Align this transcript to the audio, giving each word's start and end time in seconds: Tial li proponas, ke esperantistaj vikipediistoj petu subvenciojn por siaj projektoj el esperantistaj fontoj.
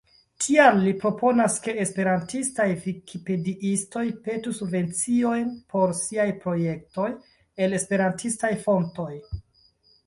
Tial 0.43 0.77
li 0.83 0.93
proponas, 1.01 1.57
ke 1.65 1.75
esperantistaj 1.83 2.67
vikipediistoj 2.87 4.05
petu 4.29 4.55
subvenciojn 4.61 5.53
por 5.75 5.95
siaj 6.03 6.27
projektoj 6.47 7.09
el 7.67 7.79
esperantistaj 7.83 8.55
fontoj. 8.69 9.13